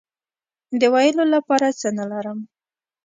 [0.79, 2.39] د ویلو لپاره څه نه لرم